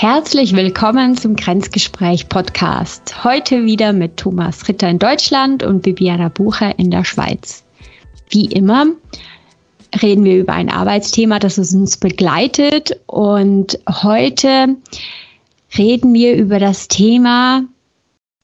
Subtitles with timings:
[0.00, 3.24] Herzlich willkommen zum Grenzgespräch Podcast.
[3.24, 7.64] Heute wieder mit Thomas Ritter in Deutschland und Bibiana Bucher in der Schweiz.
[8.30, 8.86] Wie immer
[10.00, 14.76] reden wir über ein Arbeitsthema, das uns begleitet und heute
[15.76, 17.64] reden wir über das Thema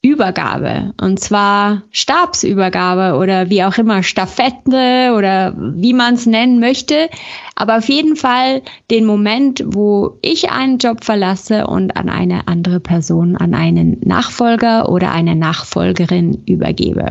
[0.05, 0.93] Übergabe.
[1.01, 7.09] Und zwar Stabsübergabe oder wie auch immer, Staffette oder wie man es nennen möchte.
[7.55, 8.61] Aber auf jeden Fall
[8.91, 14.91] den Moment, wo ich einen Job verlasse und an eine andere Person, an einen Nachfolger
[14.91, 17.09] oder eine Nachfolgerin übergebe.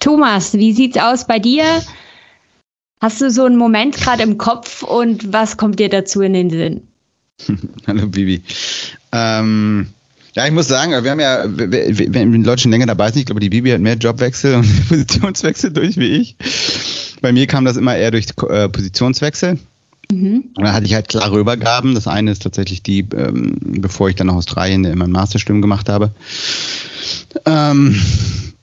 [0.00, 1.64] Thomas, wie sieht's aus bei dir?
[3.02, 6.48] Hast du so einen Moment gerade im Kopf und was kommt dir dazu in den
[6.48, 6.82] Sinn?
[7.86, 8.42] Hallo Bibi.
[9.12, 9.88] Ähm
[10.38, 13.26] ja, ich muss sagen, wir haben ja, wenn die Leute schon länger dabei sind, ich
[13.26, 16.36] glaube, die Bibi hat mehr Jobwechsel und Positionswechsel durch wie ich.
[17.20, 19.58] Bei mir kam das immer eher durch äh, Positionswechsel.
[20.12, 20.44] Mhm.
[20.54, 21.96] Und da hatte ich halt klare Übergaben.
[21.96, 26.12] Das eine ist tatsächlich die, ähm, bevor ich dann nach Australien mein Masterstudium gemacht habe.
[27.44, 28.00] Ähm,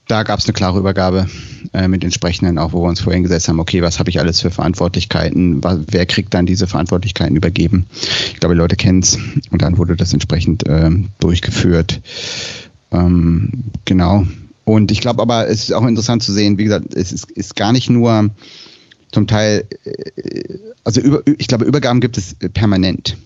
[0.08, 1.28] da gab es eine klare Übergabe
[1.76, 4.40] äh, mit entsprechenden, auch wo wir uns vorhin gesetzt haben, okay, was habe ich alles
[4.40, 7.84] für Verantwortlichkeiten, was, wer kriegt dann diese Verantwortlichkeiten übergeben.
[8.32, 9.18] Ich glaube, die Leute kennen es
[9.50, 12.00] und dann wurde das entsprechend äh, durchgeführt.
[12.92, 14.26] Ähm, genau.
[14.64, 17.56] Und ich glaube aber, es ist auch interessant zu sehen, wie gesagt, es ist, ist
[17.56, 18.30] gar nicht nur
[19.12, 23.18] zum Teil, äh, also über, ich glaube, Übergaben gibt es permanent.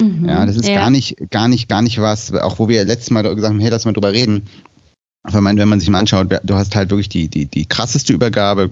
[0.00, 0.76] Mhm, ja, das ist ja.
[0.76, 3.70] gar nicht, gar nicht, gar nicht was, auch wo wir letztes Mal gesagt haben, hey,
[3.70, 4.44] lass mal drüber reden
[5.26, 8.12] aber man, wenn man sich mal anschaut, du hast halt wirklich die, die, die krasseste
[8.12, 8.70] Übergabe,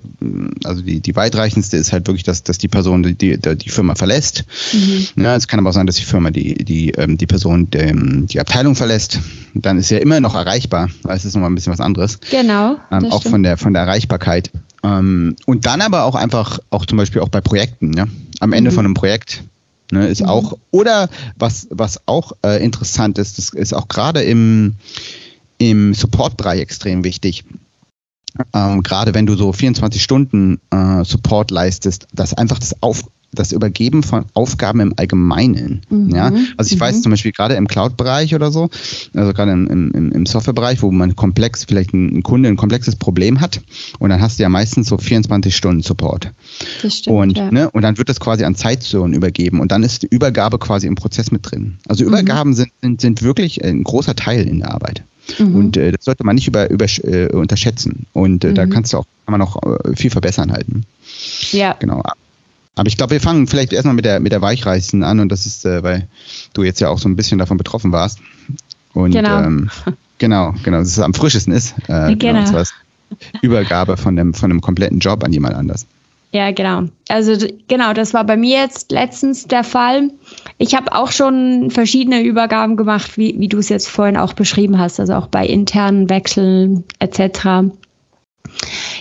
[0.64, 3.94] also die, die weitreichendste ist halt wirklich, dass, dass die Person die, die, die Firma
[3.94, 4.44] verlässt.
[4.75, 5.22] Mhm.
[5.22, 8.27] Ja, es kann aber auch sein, dass die Firma die, die, ähm, die Person die,
[8.27, 9.19] die Abteilung verlässt.
[9.55, 12.20] Dann ist sie ja immer noch erreichbar, weil es ist nochmal ein bisschen was anderes.
[12.31, 12.77] Genau.
[12.91, 14.50] Ähm, auch von der, von der Erreichbarkeit.
[14.84, 18.06] Ähm, und dann aber auch einfach, auch zum Beispiel auch bei Projekten, ja.
[18.41, 18.75] Am Ende mhm.
[18.75, 19.42] von einem Projekt
[19.91, 20.28] ne, ist mhm.
[20.28, 24.75] auch, oder was, was auch äh, interessant ist, das ist auch gerade im,
[25.71, 27.45] im Support-Bereich extrem wichtig.
[28.55, 33.53] Ähm, gerade wenn du so 24 Stunden äh, Support leistest, dass einfach das Auf das
[33.53, 35.81] Übergeben von Aufgaben im Allgemeinen.
[35.89, 36.11] Mhm.
[36.11, 36.33] Ja?
[36.56, 36.81] Also ich mhm.
[36.81, 38.69] weiß zum Beispiel gerade im Cloud-Bereich oder so,
[39.15, 43.41] also gerade im, im, im Software-Bereich, wo man komplex, vielleicht ein, Kunde ein komplexes Problem
[43.41, 43.62] hat
[43.99, 46.31] und dann hast du ja meistens so 24 Stunden Support.
[46.83, 47.51] Das stimmt, und, ja.
[47.51, 50.87] ne, und dann wird das quasi an Zeitzonen übergeben und dann ist die Übergabe quasi
[50.87, 51.78] im Prozess mit drin.
[51.89, 52.55] Also Übergaben mhm.
[52.55, 55.05] sind, sind, sind wirklich ein großer Teil in der Arbeit.
[55.38, 55.56] Mhm.
[55.56, 58.06] Und äh, das sollte man nicht über, über, äh, unterschätzen.
[58.12, 58.55] Und äh, mhm.
[58.55, 60.84] da kannst du auch, kann man auch äh, viel verbessern halten.
[61.53, 61.77] Ja.
[61.78, 62.03] Genau.
[62.75, 65.47] Aber ich glaube, wir fangen vielleicht erstmal mit der, mit der Weichreißen an und das
[65.47, 66.09] ist, äh, weil
[66.55, 68.19] du jetzt ja auch so ein bisschen davon betroffen warst.
[68.94, 69.71] Und genau, ähm,
[70.19, 71.75] genau, genau, dass es am frischesten ist.
[71.89, 72.44] Äh, genau.
[72.44, 72.62] genau.
[73.43, 75.87] Übergabe von dem, von einem kompletten Job an jemand anders.
[76.32, 76.84] Ja, genau.
[77.09, 80.10] Also genau, das war bei mir jetzt letztens der Fall.
[80.56, 84.78] Ich habe auch schon verschiedene Übergaben gemacht, wie, wie du es jetzt vorhin auch beschrieben
[84.78, 87.71] hast, also auch bei internen Wechseln etc.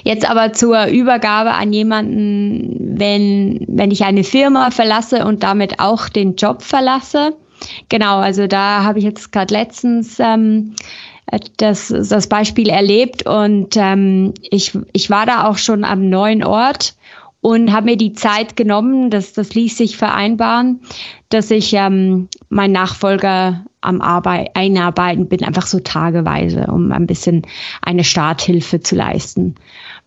[0.04, 6.10] Jetzt aber zur Übergabe an jemanden, wenn, wenn ich eine Firma verlasse und damit auch
[6.10, 7.34] den Job verlasse.
[7.88, 10.76] Genau, also da habe ich jetzt gerade letztens ähm,
[11.58, 16.96] das, das Beispiel erlebt und ähm, ich, ich war da auch schon am neuen Ort
[17.42, 20.82] und habe mir die Zeit genommen, das, das ließ sich vereinbaren,
[21.30, 27.42] dass ich ähm, mein Nachfolger am Arbeit, einarbeiten bin, einfach so tageweise, um ein bisschen
[27.82, 29.56] eine Starthilfe zu leisten.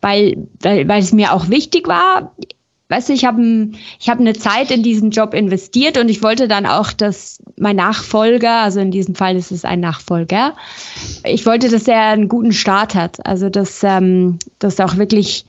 [0.00, 2.32] Weil, weil, weil es mir auch wichtig war,
[2.88, 6.46] weißt du, ich habe ich hab eine Zeit in diesen Job investiert und ich wollte
[6.46, 10.54] dann auch, dass mein Nachfolger, also in diesem Fall ist es ein Nachfolger,
[11.24, 13.26] ich wollte, dass er einen guten Start hat.
[13.26, 15.46] Also dass, ähm, dass auch wirklich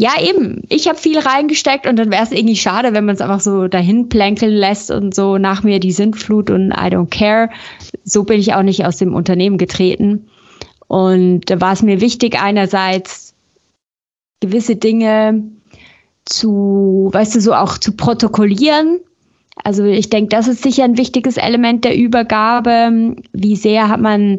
[0.00, 0.62] ja, eben.
[0.68, 3.66] Ich habe viel reingesteckt und dann wäre es irgendwie schade, wenn man es einfach so
[3.66, 7.50] dahin plänkeln lässt und so nach mir die Sintflut und I don't care.
[8.04, 10.28] So bin ich auch nicht aus dem Unternehmen getreten.
[10.86, 13.34] Und da war es mir wichtig, einerseits
[14.40, 15.42] gewisse Dinge
[16.24, 19.00] zu, weißt du, so auch zu protokollieren.
[19.64, 23.16] Also ich denke, das ist sicher ein wichtiges Element der Übergabe.
[23.32, 24.38] Wie sehr hat man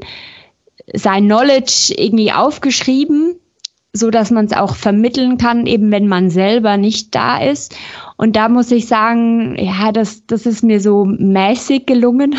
[0.93, 3.35] sein Knowledge irgendwie aufgeschrieben?
[3.99, 7.75] So dass man es auch vermitteln kann, eben wenn man selber nicht da ist.
[8.17, 12.35] Und da muss ich sagen, ja, das, das ist mir so mäßig gelungen.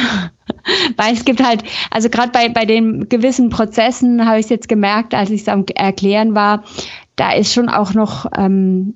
[0.96, 4.68] Weil es gibt halt, also gerade bei, bei den gewissen Prozessen habe ich es jetzt
[4.68, 6.64] gemerkt, als ich es am Erklären war,
[7.16, 8.94] da ist schon auch noch ähm,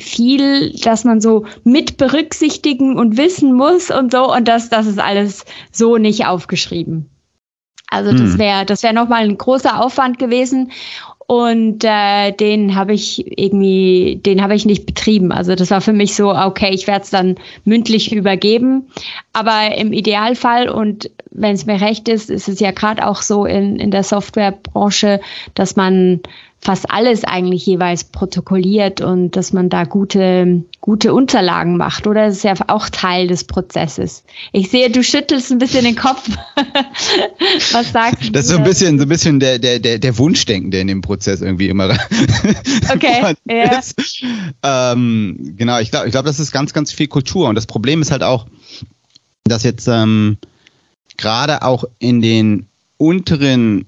[0.00, 4.32] viel, dass man so mit berücksichtigen und wissen muss und so.
[4.32, 7.08] Und das, das ist alles so nicht aufgeschrieben.
[7.92, 8.38] Also das hm.
[8.38, 10.72] wäre das wäre nochmal ein großer Aufwand gewesen.
[11.32, 15.32] Und äh, den habe ich irgendwie, den habe ich nicht betrieben.
[15.32, 18.90] Also das war für mich so, okay, ich werde es dann mündlich übergeben.
[19.32, 23.46] Aber im Idealfall und wenn es mir recht ist, ist es ja gerade auch so
[23.46, 25.22] in, in der Softwarebranche,
[25.54, 26.20] dass man
[26.62, 32.26] fast alles eigentlich jeweils protokolliert und dass man da gute, gute Unterlagen macht, oder?
[32.26, 34.22] Das ist ja auch Teil des Prozesses.
[34.52, 36.22] Ich sehe, du schüttelst ein bisschen den Kopf.
[37.72, 38.30] Was sagst du?
[38.30, 40.86] Das ist so ein bisschen, so ein bisschen der, der, der, der Wunschdenken, der in
[40.86, 41.82] dem Prozess irgendwie immer
[42.94, 43.80] okay, ja.
[44.62, 47.48] Ähm, genau, ich glaube, ich glaube, das ist ganz, ganz viel Kultur.
[47.48, 48.46] Und das Problem ist halt auch,
[49.42, 50.38] dass jetzt ähm,
[51.16, 52.66] gerade auch in den
[52.98, 53.86] unteren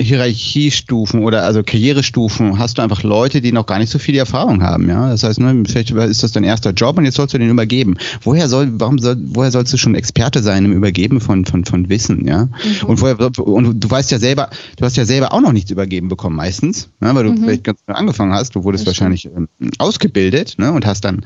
[0.00, 4.62] Hierarchiestufen oder also Karrierestufen hast du einfach Leute, die noch gar nicht so viel Erfahrung
[4.62, 5.10] haben, ja.
[5.10, 7.96] Das heißt, ne, vielleicht ist das dein erster Job und jetzt sollst du den übergeben.
[8.22, 11.88] Woher soll, warum soll, woher sollst du schon Experte sein im Übergeben von, von, von
[11.88, 12.46] Wissen, ja?
[12.46, 12.86] Mhm.
[12.86, 16.08] Und, woher, und du weißt ja selber, du hast ja selber auch noch nichts übergeben
[16.08, 17.44] bekommen meistens, ne, weil du mhm.
[17.44, 18.54] vielleicht ganz neu angefangen hast.
[18.54, 19.48] Du wurdest wahrscheinlich ähm,
[19.78, 21.24] ausgebildet, ne, und hast dann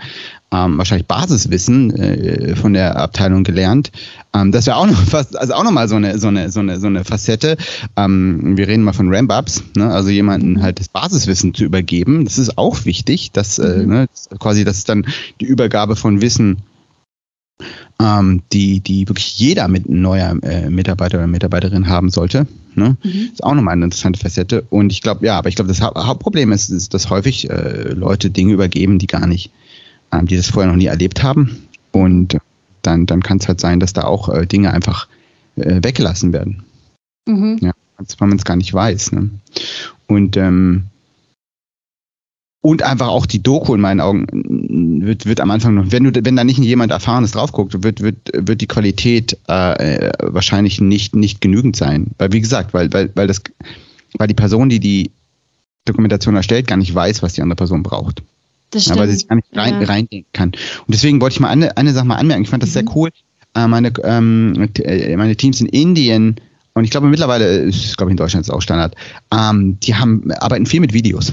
[0.55, 3.91] ähm, wahrscheinlich Basiswissen äh, von der Abteilung gelernt.
[4.33, 6.79] Ähm, das wäre auch noch fast, also auch nochmal so eine, so eine, so eine,
[6.79, 7.57] so eine Facette.
[7.97, 9.91] Ähm, wir reden mal von Ramp-Ups, ne?
[9.91, 12.25] also jemanden halt das Basiswissen zu übergeben.
[12.25, 13.89] Das ist auch wichtig, dass äh, mhm.
[13.89, 14.07] ne,
[14.39, 15.07] quasi, das ist dann
[15.41, 16.63] die Übergabe von Wissen
[18.01, 22.47] ähm, die, die wirklich jeder mit neuer äh, Mitarbeiter oder Mitarbeiterin haben sollte.
[22.75, 22.97] Ne?
[23.03, 23.31] Mhm.
[23.33, 24.65] Ist auch nochmal eine interessante Facette.
[24.71, 28.31] Und ich glaube, ja, aber ich glaube, das Hauptproblem ist, ist, dass häufig äh, Leute
[28.31, 29.53] Dinge übergeben, die gar nicht
[30.19, 31.67] ähm, die das vorher noch nie erlebt haben.
[31.93, 32.39] Und
[32.83, 35.09] dann, dann kann es halt sein, dass da auch äh, Dinge einfach
[35.57, 36.65] äh, weggelassen werden.
[37.27, 37.59] Mhm.
[37.61, 37.73] Ja,
[38.19, 39.13] weil man es gar nicht weiß.
[39.13, 39.31] Ne?
[40.07, 40.85] Und ähm,
[42.61, 44.27] und einfach auch die Doku in meinen Augen
[45.05, 48.01] wird, wird am Anfang noch, wenn du, wenn da nicht jemand Erfahrenes drauf guckt, wird,
[48.01, 52.13] wird, wird die Qualität äh, wahrscheinlich nicht, nicht genügend sein.
[52.17, 53.43] Weil, wie gesagt, weil, weil, weil das,
[54.17, 55.11] weil die Person, die die
[55.85, 58.23] Dokumentation erstellt, gar nicht weiß, was die andere Person braucht.
[58.75, 58.99] Das stimmt.
[58.99, 59.87] Weil sie sich gar nicht rein, ja.
[59.87, 60.49] reindenken kann.
[60.51, 62.43] Und deswegen wollte ich mal eine, eine Sache mal anmerken.
[62.43, 62.75] Ich fand das mhm.
[62.75, 63.11] sehr cool.
[63.55, 66.37] Äh, meine, ähm, äh, meine Teams in Indien
[66.75, 68.95] und ich glaube mittlerweile ist, glaube ich, in Deutschland ist es auch Standard.
[69.33, 71.33] Ähm, die haben arbeiten viel mit Videos.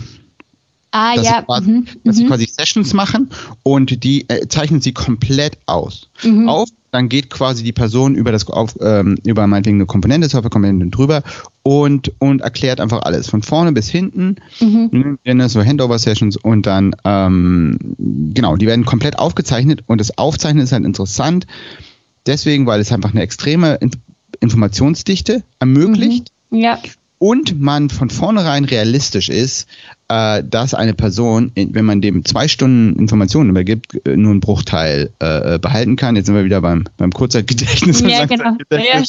[0.92, 1.40] Ah, dass ja.
[1.40, 1.88] Sie quasi, mhm.
[2.04, 2.28] Dass sie mhm.
[2.28, 3.30] quasi Sessions machen
[3.64, 6.10] und die äh, zeichnen sie komplett aus.
[6.24, 6.48] Mhm.
[6.48, 10.88] Auf, dann geht quasi die Person über das auf, ähm, über meinetwegen eine Komponente, Softwarekomponente
[10.88, 11.24] drüber
[11.64, 13.30] und, und erklärt einfach alles.
[13.30, 14.36] Von vorne bis hinten.
[14.60, 15.18] Mhm.
[15.24, 17.78] Ne, so Handover-Sessions und dann, ähm,
[18.34, 21.48] genau, die werden komplett aufgezeichnet und das Aufzeichnen ist halt interessant.
[22.26, 23.80] Deswegen, weil es einfach eine extreme
[24.42, 26.28] Informationsdichte ermöglicht.
[26.50, 26.60] Mhm.
[26.60, 26.78] Ja
[27.22, 29.68] und man von vornherein realistisch ist,
[30.12, 35.10] äh, dass eine Person, wenn man dem zwei Stunden Informationen übergibt, äh, nur einen Bruchteil
[35.20, 36.18] äh, behalten kann.
[36.18, 38.02] Jetzt sind wir wieder beim, beim Kurzzeitgedächtnis.
[38.02, 38.58] Ja, genau.
[38.70, 39.04] Ja,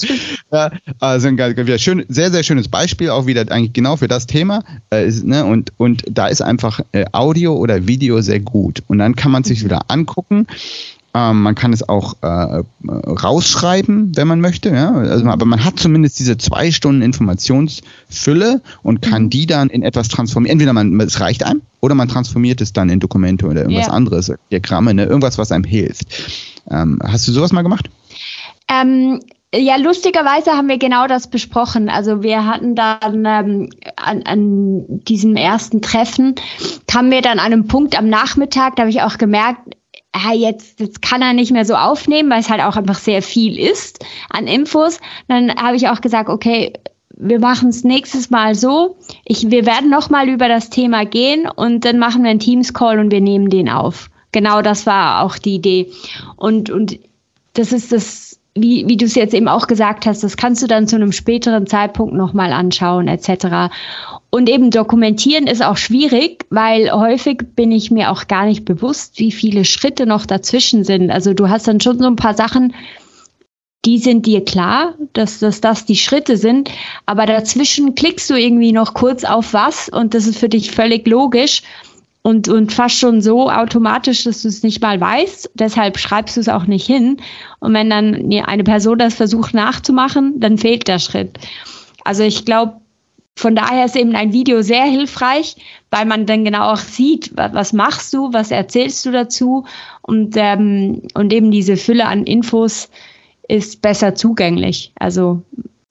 [0.52, 0.70] ja,
[1.00, 4.62] also ein wieder schön, sehr, sehr schönes Beispiel, auch wieder eigentlich genau für das Thema.
[4.92, 8.82] Äh, ist, ne, und, und da ist einfach äh, Audio oder Video sehr gut.
[8.86, 9.64] Und dann kann man sich mhm.
[9.66, 10.46] wieder angucken
[11.14, 14.70] ähm, man kann es auch äh, rausschreiben, wenn man möchte.
[14.70, 14.92] Ja?
[14.92, 19.30] Also, aber man hat zumindest diese zwei Stunden Informationsfülle und kann mhm.
[19.30, 20.52] die dann in etwas transformieren.
[20.52, 23.94] Entweder man, es reicht einem oder man transformiert es dann in Dokumente oder irgendwas yeah.
[23.94, 25.04] anderes, Diagramme, ne?
[25.04, 26.06] irgendwas, was einem hilft.
[26.70, 27.90] Ähm, hast du sowas mal gemacht?
[28.68, 29.20] Ähm,
[29.54, 31.90] ja, lustigerweise haben wir genau das besprochen.
[31.90, 36.36] Also wir hatten dann ähm, an, an diesem ersten Treffen,
[36.86, 39.76] kamen wir dann an einem Punkt am Nachmittag, da habe ich auch gemerkt,
[40.12, 43.22] ah, jetzt, jetzt kann er nicht mehr so aufnehmen, weil es halt auch einfach sehr
[43.22, 45.00] viel ist an Infos.
[45.28, 46.72] Dann habe ich auch gesagt, okay,
[47.16, 48.96] wir machen es nächstes Mal so.
[49.24, 53.10] Ich, wir werden nochmal über das Thema gehen und dann machen wir einen Teams-Call und
[53.10, 54.10] wir nehmen den auf.
[54.32, 55.92] Genau das war auch die Idee.
[56.36, 56.98] Und, und
[57.54, 60.66] das ist das, wie, wie du es jetzt eben auch gesagt hast, das kannst du
[60.66, 63.72] dann zu einem späteren Zeitpunkt nochmal anschauen, etc.
[64.34, 69.18] Und eben dokumentieren ist auch schwierig, weil häufig bin ich mir auch gar nicht bewusst,
[69.18, 71.10] wie viele Schritte noch dazwischen sind.
[71.10, 72.74] Also du hast dann schon so ein paar Sachen,
[73.84, 76.70] die sind dir klar, dass, dass das die Schritte sind,
[77.04, 81.06] aber dazwischen klickst du irgendwie noch kurz auf was und das ist für dich völlig
[81.06, 81.62] logisch
[82.22, 85.50] und, und fast schon so automatisch, dass du es nicht mal weißt.
[85.54, 87.18] Deshalb schreibst du es auch nicht hin.
[87.58, 91.36] Und wenn dann eine Person das versucht nachzumachen, dann fehlt der Schritt.
[92.04, 92.81] Also ich glaube,
[93.38, 95.56] von daher ist eben ein Video sehr hilfreich,
[95.90, 99.66] weil man dann genau auch sieht, was machst du, was erzählst du dazu
[100.02, 102.90] und, ähm, und eben diese Fülle an Infos
[103.48, 104.92] ist besser zugänglich.
[104.96, 105.42] Also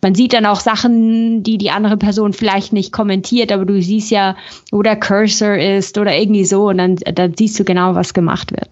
[0.02, 4.12] man sieht dann auch Sachen, die die andere Person vielleicht nicht kommentiert, aber du siehst
[4.12, 4.36] ja,
[4.72, 8.52] wo der Cursor ist oder irgendwie so und dann, dann siehst du genau, was gemacht
[8.52, 8.70] wird.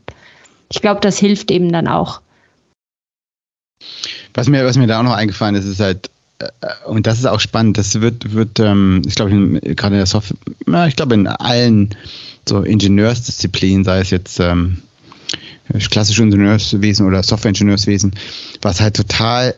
[0.72, 2.22] Ich glaube, das hilft eben dann auch.
[4.34, 6.10] Was mir, was mir da auch noch eingefallen ist, ist halt,
[6.86, 7.77] und das ist auch spannend.
[7.77, 10.38] Das wird, wird ähm, ich glaube, gerade in der Software,
[10.88, 11.96] ich glaube, in allen
[12.48, 14.77] so Ingenieursdisziplinen, sei es jetzt ähm,
[15.89, 18.13] klassische Ingenieurswesen oder Software-Ingenieurswesen,
[18.62, 19.55] was halt total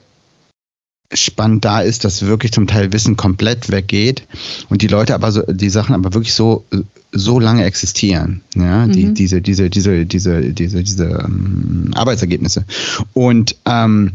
[1.14, 4.24] spannend da ist, dass wirklich zum Teil Wissen komplett weggeht
[4.70, 6.64] und die Leute aber so, die Sachen aber wirklich so,
[7.12, 9.14] so lange existieren, ja, die, mhm.
[9.14, 12.66] diese, diese, diese, diese, diese, diese ähm, Arbeitsergebnisse.
[13.14, 14.14] Und ähm,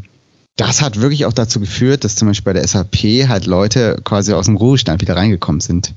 [0.57, 4.33] das hat wirklich auch dazu geführt, dass zum Beispiel bei der SAP halt Leute quasi
[4.33, 5.93] aus dem Ruhestand wieder reingekommen sind.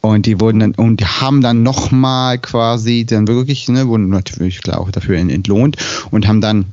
[0.00, 4.62] Und die wurden dann, und die haben dann nochmal quasi dann wirklich, ne, wurden natürlich
[4.62, 5.76] klar auch dafür entlohnt
[6.10, 6.64] und haben dann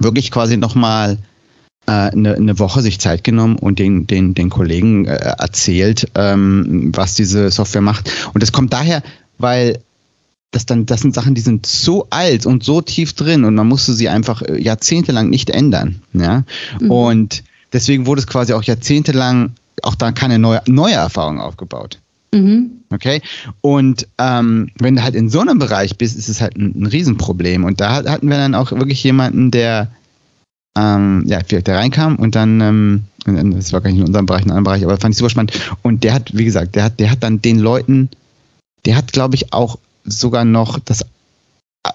[0.00, 1.18] wirklich quasi nochmal
[1.86, 6.90] äh, eine, eine Woche sich Zeit genommen und den, den, den Kollegen äh, erzählt, ähm,
[6.96, 8.10] was diese Software macht.
[8.34, 9.04] Und das kommt daher,
[9.38, 9.80] weil
[10.50, 13.68] das dann, das sind Sachen, die sind so alt und so tief drin und man
[13.68, 16.02] musste sie einfach äh, jahrzehntelang nicht ändern.
[16.12, 16.44] Ja?
[16.80, 16.90] Mhm.
[16.90, 19.52] Und deswegen wurde es quasi auch jahrzehntelang
[19.82, 21.98] auch da keine neue, neue Erfahrung aufgebaut.
[22.32, 22.70] Mhm.
[22.90, 23.22] Okay.
[23.60, 26.86] Und ähm, wenn du halt in so einem Bereich bist, ist es halt ein, ein
[26.86, 27.64] Riesenproblem.
[27.64, 29.88] Und da hatten wir dann auch wirklich jemanden, der,
[30.76, 33.04] ähm, ja, der reinkam und dann, ähm,
[33.54, 35.30] das war gar nicht in unserem Bereich, in einem anderen Bereich, aber fand ich super
[35.30, 35.52] spannend.
[35.82, 38.08] Und der hat, wie gesagt, der hat, der hat dann den Leuten,
[38.84, 41.04] der hat, glaube ich, auch sogar noch das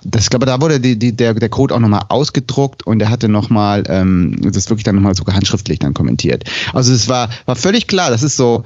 [0.03, 3.09] das, ich glaube, da wurde die, die, der, der Code auch nochmal ausgedruckt und er
[3.09, 6.43] hatte nochmal, ähm, das wirklich dann nochmal sogar handschriftlich dann kommentiert.
[6.74, 8.63] Also es war, war völlig klar, das ist so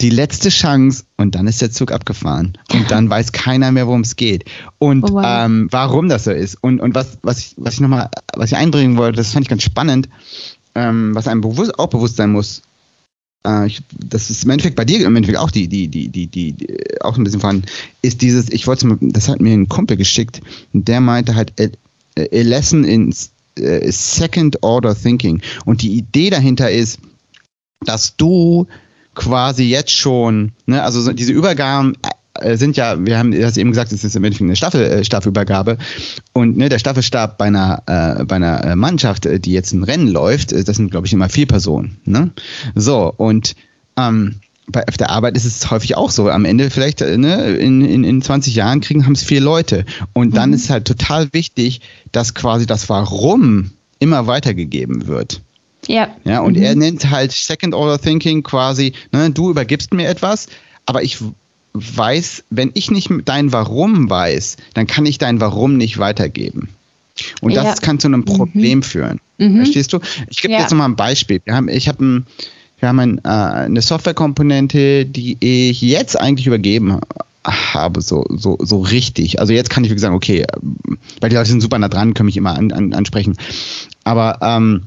[0.00, 2.56] die letzte Chance und dann ist der Zug abgefahren.
[2.72, 4.44] Und dann weiß keiner mehr, worum es geht.
[4.78, 5.24] Und oh wow.
[5.26, 6.56] ähm, warum das so ist.
[6.62, 9.50] Und, und was, was ich, was ich nochmal, was ich einbringen wollte, das fand ich
[9.50, 10.08] ganz spannend,
[10.74, 12.62] ähm, was einem bewusst, auch bewusst sein muss,
[13.46, 16.26] äh, ich, das ist im Endeffekt bei dir im Endeffekt auch die, die, die, die,
[16.26, 17.66] die, die auch ein bisschen vorhanden,
[18.02, 20.40] ist dieses, ich wollte das hat mir ein Kumpel geschickt,
[20.72, 21.68] der meinte halt, a,
[22.18, 23.14] a lesson in
[23.58, 25.40] uh, second order thinking.
[25.64, 26.98] Und die Idee dahinter ist,
[27.84, 28.66] dass du
[29.14, 31.96] quasi jetzt schon, ne, also diese Übergaben
[32.56, 35.78] sind ja, wir haben das eben gesagt, es ist im Endeffekt eine Staffel, äh, Staffelübergabe.
[36.32, 40.08] Und ne, der Staffelstab bei einer, äh, bei einer äh, Mannschaft, die jetzt ein Rennen
[40.08, 41.98] läuft, das sind, glaube ich, immer vier Personen.
[42.04, 42.30] Ne?
[42.74, 43.54] So, und
[43.96, 46.28] ähm, bei, auf der Arbeit ist es häufig auch so.
[46.30, 49.84] Am Ende vielleicht ne, in, in, in 20 Jahren kriegen haben es vier Leute.
[50.12, 50.56] Und dann mhm.
[50.56, 51.80] ist halt total wichtig,
[52.12, 55.40] dass quasi das Warum immer weitergegeben wird.
[55.86, 56.14] Ja.
[56.24, 56.62] Ja, und mhm.
[56.62, 60.46] er nennt halt Second Order Thinking quasi, ne, du übergibst mir etwas,
[60.86, 61.18] aber ich
[61.72, 66.68] weiß, wenn ich nicht dein Warum weiß, dann kann ich dein Warum nicht weitergeben.
[67.40, 67.74] Und das ja.
[67.74, 68.82] kann zu einem Problem mhm.
[68.82, 69.20] führen.
[69.38, 69.56] Mhm.
[69.56, 70.00] Verstehst du?
[70.28, 70.60] Ich gebe ja.
[70.60, 71.40] jetzt mal ein Beispiel.
[71.44, 72.26] Wir haben, ich habe ein,
[72.78, 76.98] wir haben ein, äh, eine Softwarekomponente, die ich jetzt eigentlich übergeben
[77.44, 79.40] habe, so, so, so richtig.
[79.40, 80.46] Also jetzt kann ich wirklich sagen, okay,
[81.20, 83.36] weil die Leute sind super nah dran, können mich immer an, an, ansprechen.
[84.04, 84.84] Aber ähm,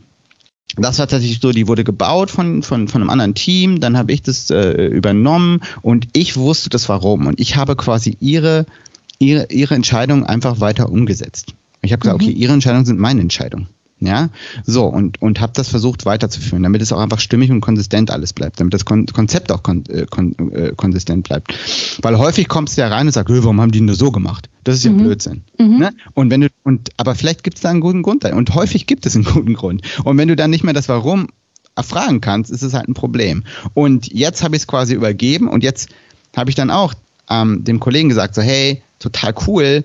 [0.78, 4.12] das war tatsächlich so, die wurde gebaut von, von, von einem anderen Team, dann habe
[4.12, 7.28] ich das äh, übernommen und ich wusste das warum.
[7.28, 8.66] Und ich habe quasi ihre,
[9.20, 11.54] ihre, ihre Entscheidung einfach weiter umgesetzt.
[11.82, 12.28] Ich habe gesagt, mhm.
[12.28, 13.68] okay, ihre Entscheidungen sind meine Entscheidung.
[14.00, 14.32] Ja,
[14.66, 18.34] so und, und habe das versucht weiterzuführen, damit es auch einfach stimmig und konsistent alles
[18.34, 21.54] bleibt, damit das Kon Konzept auch kon äh, kon äh, konsistent bleibt.
[22.02, 24.50] Weil häufig kommst du ja rein und sagst, warum haben die nur so gemacht?
[24.64, 25.00] Das ist ja mhm.
[25.00, 25.44] Blödsinn.
[25.58, 25.78] Mhm.
[25.80, 25.94] Ne?
[26.14, 28.26] Und wenn du, und aber vielleicht gibt es da einen guten Grund.
[28.26, 29.82] Und häufig gibt es einen guten Grund.
[30.04, 31.28] Und wenn du dann nicht mehr das Warum
[31.76, 33.44] erfragen kannst, ist es halt ein Problem.
[33.74, 35.90] Und jetzt habe ich es quasi übergeben und jetzt
[36.36, 36.94] habe ich dann auch
[37.30, 39.84] ähm, dem Kollegen gesagt, so, hey, total cool,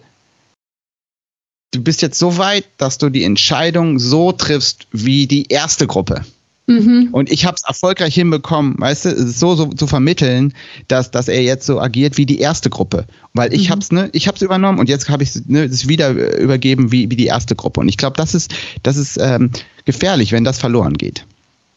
[1.73, 6.25] du bist jetzt so weit, dass du die Entscheidung so triffst wie die erste Gruppe.
[6.68, 7.08] Mhm.
[7.12, 10.52] Und ich habe es erfolgreich hinbekommen, weißt du, so, so zu vermitteln,
[10.87, 13.06] dass, dass er jetzt so agiert wie die erste Gruppe.
[13.32, 13.70] Weil ich mhm.
[13.72, 17.10] habe es ne, ich hab's übernommen und jetzt habe ich ne, es wieder übergeben wie,
[17.10, 17.80] wie die erste Gruppe.
[17.80, 19.50] Und ich glaube, das ist, das ist ähm,
[19.87, 21.25] gefährlich, wenn das verloren geht.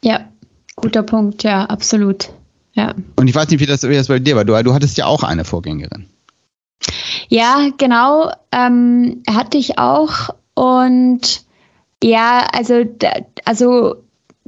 [0.03, 0.25] Ja,
[0.75, 2.29] guter Punkt, ja, absolut.
[2.73, 2.93] Ja.
[3.15, 4.43] Und ich weiß nicht, wie das, wie das bei dir war.
[4.43, 6.05] Du, du hattest ja auch eine Vorgängerin.
[7.29, 10.35] Ja, genau, ähm, hatte ich auch.
[10.53, 11.45] Und
[12.03, 12.83] ja, also,
[13.45, 14.03] also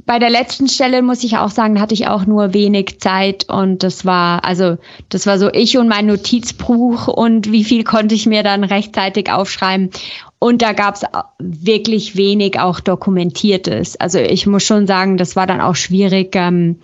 [0.06, 3.82] bei der letzten Stelle muss ich auch sagen, hatte ich auch nur wenig Zeit und
[3.82, 4.76] das war, also
[5.08, 9.30] das war so ich und mein Notizbuch und wie viel konnte ich mir dann rechtzeitig
[9.30, 9.90] aufschreiben.
[10.38, 11.02] Und da gab es
[11.38, 13.96] wirklich wenig auch Dokumentiertes.
[13.96, 16.36] Also ich muss schon sagen, das war dann auch schwierig.
[16.36, 16.80] Ähm,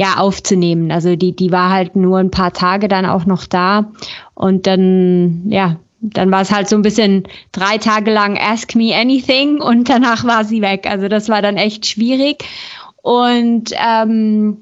[0.00, 0.90] ja aufzunehmen.
[0.92, 3.92] Also die, die war halt nur ein paar Tage dann auch noch da
[4.34, 8.94] und dann, ja, dann war es halt so ein bisschen drei Tage lang Ask Me
[8.94, 10.86] Anything und danach war sie weg.
[10.88, 12.44] Also das war dann echt schwierig.
[13.02, 14.58] Und ähm,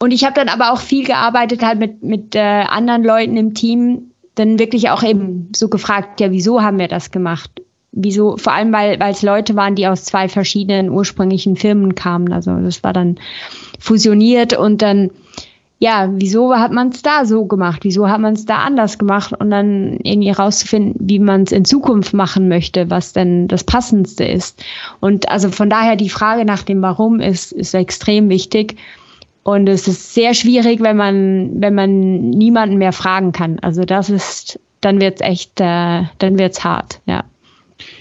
[0.00, 3.54] und ich habe dann aber auch viel gearbeitet halt mit mit äh, anderen Leuten im
[3.54, 7.50] Team, dann wirklich auch eben so gefragt, ja, wieso haben wir das gemacht?
[7.92, 12.32] wieso, vor allem weil weil es Leute waren, die aus zwei verschiedenen ursprünglichen Firmen kamen.
[12.32, 13.18] Also das war dann
[13.78, 15.10] fusioniert und dann
[15.80, 17.80] ja, wieso hat man es da so gemacht?
[17.84, 19.32] Wieso hat man es da anders gemacht?
[19.38, 24.24] Und dann irgendwie rauszufinden, wie man es in Zukunft machen möchte, was denn das Passendste
[24.24, 24.62] ist.
[25.00, 28.76] Und also von daher die Frage nach dem Warum ist, ist extrem wichtig.
[29.44, 33.60] Und es ist sehr schwierig, wenn man, wenn man niemanden mehr fragen kann.
[33.60, 37.24] Also das ist, dann wird's echt, äh, dann wird's hart, ja.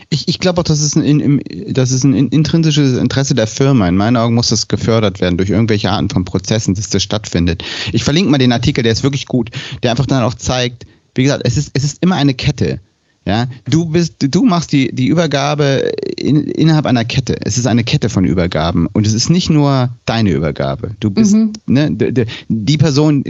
[0.10, 3.88] Ich, ich glaube auch, das ist, ein, das ist ein intrinsisches Interesse der Firma.
[3.88, 7.64] In meinen Augen muss das gefördert werden durch irgendwelche Arten von Prozessen, dass das stattfindet.
[7.92, 9.50] Ich verlinke mal den Artikel, der ist wirklich gut,
[9.84, 12.80] der einfach dann auch zeigt, wie gesagt, es ist, es ist immer eine Kette.
[13.28, 17.36] Ja, du bist, du machst die, die Übergabe in, innerhalb einer Kette.
[17.42, 20.92] Es ist eine Kette von Übergaben und es ist nicht nur deine Übergabe.
[21.02, 21.52] Du bist, mhm.
[21.66, 23.26] ne, die, die Person,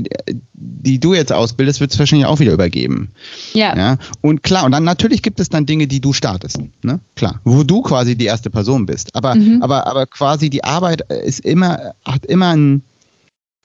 [0.54, 3.10] die du jetzt ausbildest, wird es wahrscheinlich auch wieder übergeben.
[3.56, 3.75] Ja.
[3.75, 3.98] ja.
[4.22, 6.60] Und klar, und dann natürlich gibt es dann Dinge, die du startest.
[6.84, 7.00] Ne?
[7.16, 7.42] Klar.
[7.44, 9.16] Wo du quasi die erste Person bist.
[9.16, 9.63] Aber, mhm.
[9.63, 12.82] aber, aber quasi die Arbeit ist immer, hat immer ein, äh,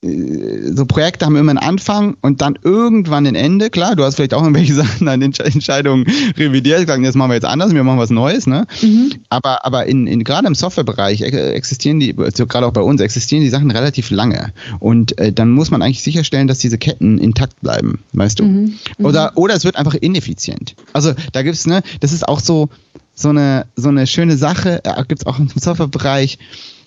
[0.04, 3.70] so Projekte haben immer einen Anfang und dann irgendwann ein Ende.
[3.70, 6.06] Klar, du hast vielleicht auch irgendwelche Sachen an Entscheidungen
[6.36, 8.66] revidiert, gesagt, jetzt machen wir jetzt anders, wir machen was Neues, ne?
[8.82, 9.12] Mhm.
[9.28, 13.44] Aber, aber in, in, gerade im Softwarebereich existieren die, also gerade auch bei uns, existieren
[13.44, 14.52] die Sachen relativ lange.
[14.80, 18.44] Und äh, dann muss man eigentlich sicherstellen, dass diese Ketten intakt bleiben, weißt du?
[18.44, 18.78] Mhm.
[18.98, 19.06] Mhm.
[19.06, 20.74] Oder, oder es wird einfach ineffizient.
[20.92, 22.70] Also da gibt's, ne, das ist auch so,
[23.14, 26.38] so eine, so eine schöne Sache, äh, gibt's auch im Softwarebereich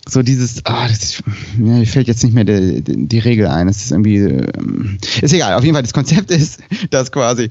[0.07, 1.21] so dieses, ah, das
[1.57, 3.67] mir fällt jetzt nicht mehr die, die, die Regel ein.
[3.67, 5.53] Das ist irgendwie, ähm, ist egal.
[5.55, 6.59] Auf jeden Fall, das Konzept ist,
[6.91, 7.49] dass quasi,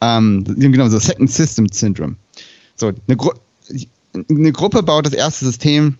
[0.00, 2.16] ähm, genau, so Second System Syndrome.
[2.76, 3.32] So, eine, Gru
[4.28, 5.96] eine Gruppe baut das erste System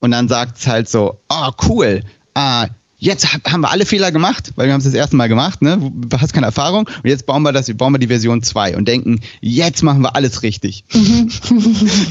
[0.00, 2.02] und dann sagt es halt so, ah, oh, cool,
[2.34, 5.62] ah, jetzt haben wir alle Fehler gemacht, weil wir haben es das erste Mal gemacht,
[5.62, 5.78] ne?
[5.78, 8.88] Du hast keine Erfahrung und jetzt bauen wir das, bauen wir die Version 2 und
[8.88, 10.84] denken, jetzt machen wir alles richtig.
[10.92, 11.30] Mhm.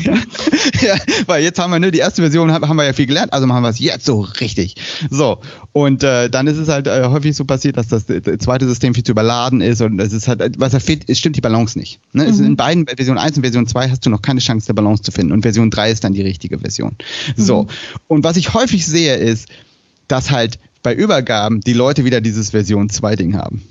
[0.03, 0.13] ja,
[0.81, 3.33] ja, weil jetzt haben wir, ne, die erste Version haben, haben wir ja viel gelernt,
[3.33, 4.75] also machen wir es jetzt so richtig.
[5.09, 5.39] So.
[5.73, 8.93] Und äh, dann ist es halt äh, häufig so passiert, dass das, das zweite System
[8.95, 11.77] viel zu überladen ist und es ist halt, was da fehlt, es stimmt die Balance
[11.77, 11.99] nicht.
[12.13, 12.31] Ne?
[12.31, 12.45] Mhm.
[12.45, 15.11] in beiden Version 1 und Version 2 hast du noch keine Chance, der Balance zu
[15.11, 15.33] finden.
[15.33, 16.95] Und Version 3 ist dann die richtige Version.
[17.35, 17.63] So.
[17.63, 17.67] Mhm.
[18.07, 19.49] Und was ich häufig sehe, ist,
[20.07, 23.61] dass halt bei Übergaben die Leute wieder dieses Version 2 Ding haben.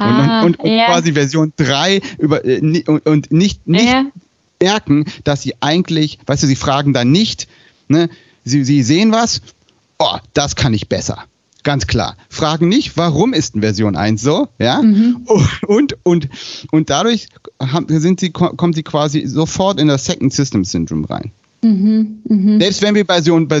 [0.00, 0.84] Ah, und, und, und ja.
[0.84, 4.04] quasi Version 3 über, äh, und, nicht, nicht ja.
[4.60, 7.48] merken, dass sie eigentlich, weißt du, sie fragen dann nicht,
[7.88, 8.10] ne,
[8.44, 9.40] sie, sie sehen was,
[9.98, 11.24] oh, das kann ich besser.
[11.62, 12.18] Ganz klar.
[12.28, 14.48] Fragen nicht, warum ist denn Version 1 so?
[14.58, 14.82] Ja.
[14.82, 15.26] Mhm.
[15.66, 16.28] Und, und,
[16.70, 17.28] und dadurch
[17.58, 21.32] haben, sind sie, kommen sie quasi sofort in das Second System Syndrome rein.
[21.60, 22.60] Mhm, mh.
[22.60, 23.58] Selbst wenn wir bei Version, bei,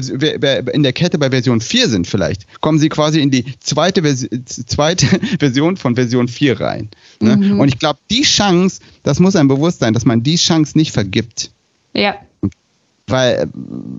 [0.72, 4.02] in der Kette bei Version 4 sind vielleicht, kommen sie quasi in die zweite,
[4.44, 5.06] zweite
[5.38, 6.88] Version von Version 4 rein.
[7.20, 7.36] Ne?
[7.36, 7.60] Mhm.
[7.60, 10.92] Und ich glaube, die Chance, das muss einem bewusst sein, dass man die Chance nicht
[10.92, 11.50] vergibt.
[11.92, 12.14] Ja.
[13.08, 13.48] Weil,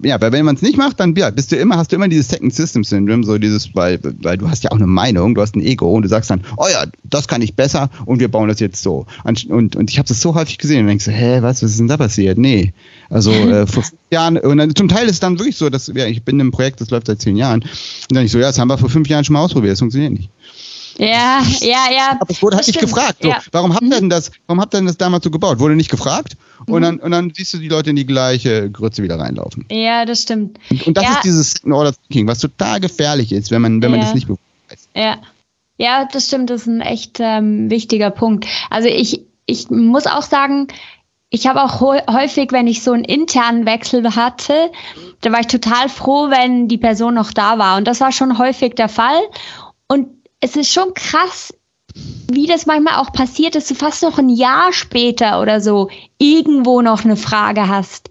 [0.04, 2.08] ja, weil wenn man es nicht macht, dann ja, bist du immer, hast du immer
[2.08, 5.42] dieses Second System Syndrome, so dieses, weil, weil du hast ja auch eine Meinung, du
[5.42, 8.30] hast ein Ego und du sagst dann, oh ja, das kann ich besser und wir
[8.30, 9.08] bauen das jetzt so.
[9.24, 11.72] Und, und, und ich habe das so häufig gesehen und denkst so, hä, was, was
[11.72, 12.38] ist denn da passiert?
[12.38, 12.74] Nee.
[13.10, 15.88] Also äh, vor fünf Jahren, und dann, zum Teil ist es dann wirklich so, dass
[15.88, 17.62] ja, ich bin in einem Projekt, das läuft seit zehn Jahren.
[17.62, 19.80] Und dann ich so, ja, das haben wir vor fünf Jahren schon mal ausprobiert, das
[19.80, 20.30] funktioniert nicht.
[21.00, 22.18] Ja, ja, ja.
[22.20, 23.20] Aber es wurde halt nicht gefragt.
[23.22, 23.40] So, ja.
[23.52, 25.60] Warum habt ihr denn das, warum habt ihr denn das damals so gebaut?
[25.60, 26.36] Wurde nicht gefragt?
[26.66, 26.84] Und, mhm.
[26.84, 29.66] dann, und dann siehst du die Leute in die gleiche Grütze wieder reinlaufen.
[29.72, 30.60] Ja, das stimmt.
[30.70, 31.12] Und, und das ja.
[31.12, 34.28] ist dieses Second Order Thinking, was total gefährlich ist, wenn man, wenn man das nicht
[34.28, 34.90] bewusst weiß.
[34.96, 35.18] Ja.
[35.78, 38.46] Ja, das stimmt, das ist ein echt ähm, wichtiger Punkt.
[38.70, 40.68] Also ich, ich muss auch sagen,
[41.30, 44.72] ich habe auch häufig, wenn ich so einen internen Wechsel hatte,
[45.22, 47.78] da war ich total froh, wenn die Person noch da war.
[47.78, 49.22] Und das war schon häufig der Fall.
[49.88, 50.08] Und
[50.40, 51.54] es ist schon krass,
[52.32, 56.82] wie das manchmal auch passiert, dass du fast noch ein Jahr später oder so irgendwo
[56.82, 58.10] noch eine Frage hast,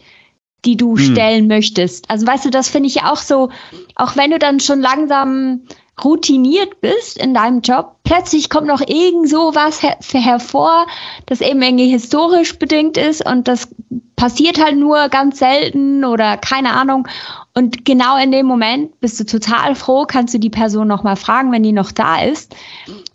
[0.65, 1.13] die du hm.
[1.13, 2.11] stellen möchtest.
[2.11, 3.51] Also weißt du, das finde ich ja auch so,
[3.95, 5.63] auch wenn du dann schon langsam
[6.05, 10.87] routiniert bist in deinem Job, plötzlich kommt noch irgend so was her hervor,
[11.27, 13.69] das eben irgendwie historisch bedingt ist und das
[14.17, 17.07] passiert halt nur ganz selten oder keine Ahnung.
[17.55, 21.53] Und genau in dem Moment bist du total froh, kannst du die Person nochmal fragen,
[21.53, 22.55] wenn die noch da ist,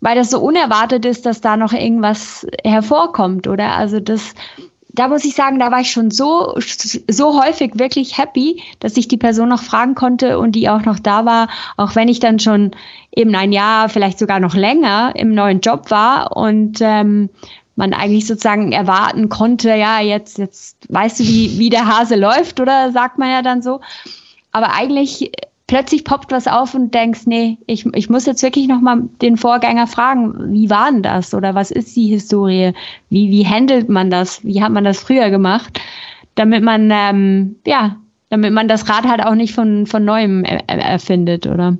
[0.00, 3.72] weil das so unerwartet ist, dass da noch irgendwas hervorkommt, oder?
[3.72, 4.34] Also das,
[4.94, 6.54] da muss ich sagen, da war ich schon so,
[7.08, 10.98] so häufig wirklich happy, dass ich die Person noch fragen konnte und die auch noch
[10.98, 12.70] da war, auch wenn ich dann schon
[13.14, 17.28] eben ein Jahr, vielleicht sogar noch länger im neuen Job war und ähm,
[17.76, 22.60] man eigentlich sozusagen erwarten konnte, ja, jetzt, jetzt weißt du, wie, wie der Hase läuft,
[22.60, 23.80] oder sagt man ja dann so.
[24.52, 25.32] Aber eigentlich
[25.66, 29.86] plötzlich poppt was auf und denkst, nee, ich, ich muss jetzt wirklich nochmal den Vorgänger
[29.86, 32.72] fragen, wie war denn das oder was ist die Historie?
[33.08, 34.44] Wie, wie handelt man das?
[34.44, 35.80] Wie hat man das früher gemacht?
[36.34, 37.96] Damit man, ähm, ja,
[38.28, 41.78] damit man das Rad halt auch nicht von, von neuem er, erfindet, oder?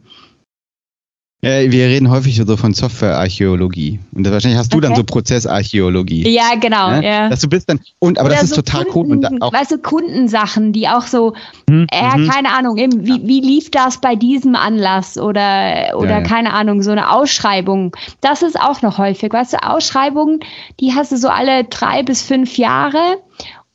[1.44, 4.00] Ja, wir reden häufig so von Softwarearchäologie.
[4.14, 4.86] Und wahrscheinlich hast du okay.
[4.86, 6.26] dann so Prozessarchäologie.
[6.28, 6.90] Ja, genau.
[6.90, 7.00] Ja?
[7.02, 7.28] ja.
[7.28, 9.32] Dass du bist dann, und, aber Oder das ist so total Kunden, cool.
[9.32, 11.34] Und auch, weißt du, Kundensachen, die auch so,
[11.68, 12.28] hm, äh, mhm.
[12.28, 15.18] keine Ahnung, eben, wie, wie lief das bei diesem Anlass?
[15.18, 17.94] Oder, oder ja, keine Ahnung, so eine Ausschreibung.
[18.22, 19.30] Das ist auch noch häufig.
[19.30, 20.40] Weißt du, Ausschreibungen,
[20.80, 23.18] die hast du so alle drei bis fünf Jahre.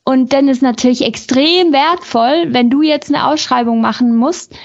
[0.04, 4.56] Und dann ist natürlich extrem wertvoll, wenn du jetzt eine Ausschreibung machen musst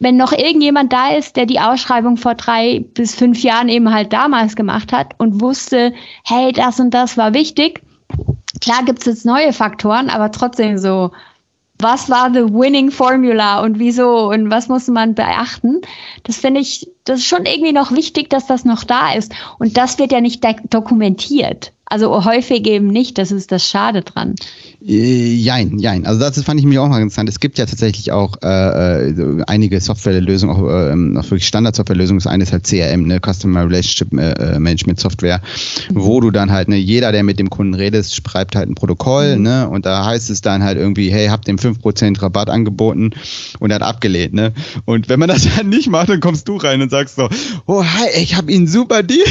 [0.00, 4.12] wenn noch irgendjemand da ist, der die Ausschreibung vor drei bis fünf Jahren eben halt
[4.12, 5.92] damals gemacht hat und wusste,
[6.24, 7.82] hey, das und das war wichtig.
[8.60, 11.10] Klar gibt's jetzt neue Faktoren, aber trotzdem so,
[11.78, 15.80] was war the winning formula und wieso und was muss man beachten?
[16.24, 19.32] Das finde ich, das ist schon irgendwie noch wichtig, dass das noch da ist.
[19.58, 21.72] Und das wird ja nicht dokumentiert.
[21.90, 24.34] Also häufig eben nicht, das ist das Schade dran.
[24.86, 26.04] Äh, jein, jein.
[26.04, 27.30] Also das fand ich mir auch mal interessant.
[27.30, 32.18] Es gibt ja tatsächlich auch äh, äh einige Softwarelösungen, auch, äh, auch wirklich Standard-Softwarelösungen.
[32.18, 35.40] Das eine ist halt CRM, ne, Customer Relationship äh, Management Software,
[35.90, 35.94] mhm.
[35.94, 39.36] wo du dann halt, ne, jeder, der mit dem Kunden redet, schreibt halt ein Protokoll,
[39.36, 39.42] mhm.
[39.42, 43.12] ne, und da heißt es dann halt irgendwie, hey, habt dem 5% Rabatt angeboten
[43.60, 44.52] und er hat abgelehnt, ne.
[44.84, 47.28] Und wenn man das dann nicht macht, dann kommst du rein und sagst so,
[47.66, 49.20] oh, hi, ich habe Ihnen super Deal.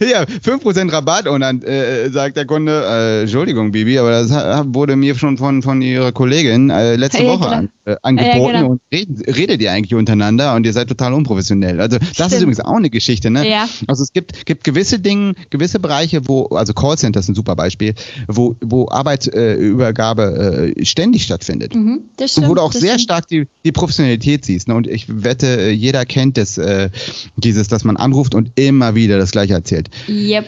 [0.00, 1.28] ja, 5% Rabatt.
[1.28, 4.30] Und dann äh, sagt der Kunde, äh, Entschuldigung, Bibi, aber das
[4.66, 8.60] wurde mir schon von, von Ihrer Kollegin äh, letzte ja, Woche an, äh, angeboten ja,
[8.60, 8.70] genau.
[8.72, 11.80] und redet, redet ihr eigentlich untereinander und ihr seid total unprofessionell.
[11.80, 12.32] Also das Stimmt.
[12.32, 13.48] ist übrigens auch eine Geschichte, ne?
[13.48, 13.68] Ja.
[13.86, 17.94] Also es gibt, gibt gewisse Dinge, gewisse Bereiche, wo, also Callcenter ist ein super Beispiel,
[18.28, 21.74] wo, wo Arbeitsübergabe äh, ständig stattfindet.
[21.74, 23.00] Mhm, das stimmt, wo du auch sehr stimmt.
[23.02, 24.68] stark die, die Professionalität siehst.
[24.68, 24.74] Ne?
[24.74, 26.90] Und ich wette, äh, jeder kennt das, äh,
[27.36, 29.90] dieses, dass man anruft und immer wieder das gleiche erzählt.
[30.08, 30.46] Yep.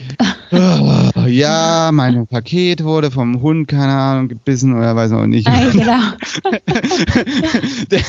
[0.51, 5.49] Ja, mein Paket wurde vom Hund, keine Ahnung, gebissen oder weiß auch nicht.
[5.49, 5.99] Ah, genau.
[7.91, 8.01] der,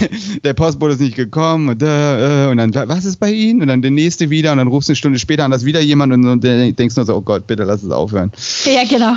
[0.44, 3.62] der Postbote ist nicht gekommen und, äh, und dann, was ist bei Ihnen?
[3.62, 5.82] Und dann der nächste wieder und dann rufst du eine Stunde später an das wieder
[5.82, 8.32] jemand und, und denkst nur so, oh Gott, bitte lass es aufhören.
[8.66, 9.14] Ja, genau.